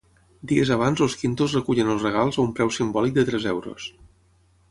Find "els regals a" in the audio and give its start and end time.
1.95-2.45